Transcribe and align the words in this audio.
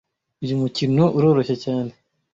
Uyu 0.43 0.55
mukino 0.61 1.03
uroroshye 1.17 1.55
cyane 1.63 1.91